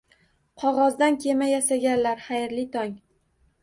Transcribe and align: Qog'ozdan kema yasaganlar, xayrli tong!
Qog'ozdan 0.63 1.19
kema 1.27 1.51
yasaganlar, 1.53 2.27
xayrli 2.31 2.69
tong! 2.79 3.01